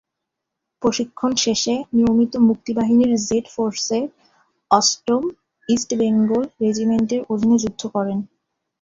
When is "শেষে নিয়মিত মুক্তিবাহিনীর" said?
1.37-3.11